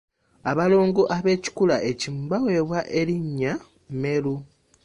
[0.51, 3.53] Abalongo ab’ekikula ekimu baweebwa elinnya
[4.01, 4.35] Meeru.